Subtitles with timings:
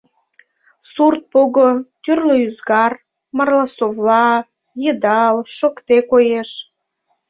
[0.91, 1.69] Сурт пого,
[2.03, 2.93] тӱрлӧ ӱзгар—
[3.37, 4.27] марласовла,
[4.83, 6.49] йыдал, шокте— коеш.